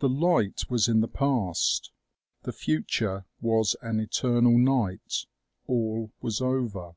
[0.00, 1.92] The light was in the past;
[2.42, 5.26] the future was an eternal night.
[5.68, 6.94] All was over.